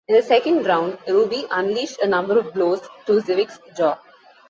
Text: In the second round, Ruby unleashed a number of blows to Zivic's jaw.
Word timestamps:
In 0.07 0.15
the 0.15 0.23
second 0.23 0.65
round, 0.65 0.97
Ruby 1.07 1.45
unleashed 1.51 1.99
a 2.01 2.07
number 2.07 2.39
of 2.39 2.55
blows 2.55 2.81
to 3.05 3.21
Zivic's 3.21 3.59
jaw. 3.77 3.99